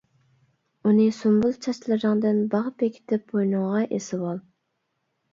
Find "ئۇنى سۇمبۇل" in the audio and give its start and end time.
0.91-1.51